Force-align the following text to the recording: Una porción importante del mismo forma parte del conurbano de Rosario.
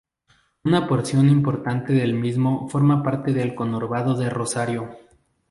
Una 0.63 0.87
porción 0.87 1.29
importante 1.29 1.93
del 1.93 2.15
mismo 2.15 2.67
forma 2.69 3.03
parte 3.03 3.33
del 3.33 3.53
conurbano 3.53 4.15
de 4.17 4.31
Rosario. 4.31 4.97